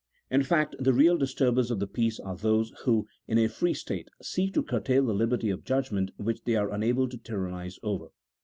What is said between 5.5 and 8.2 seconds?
of judgment which they are unable to tyrannize over.